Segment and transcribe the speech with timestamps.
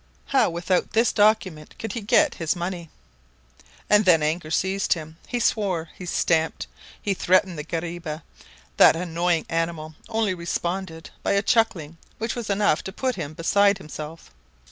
[0.29, 2.89] How without this document could he get his money?
[3.87, 5.17] And then anger seized him.
[5.27, 6.65] He swore, he stamped,
[6.99, 8.23] he threatened the guariba.
[8.77, 13.77] That annoying animal only responded by a chuckling which was enough to put him beside
[13.77, 14.31] himself.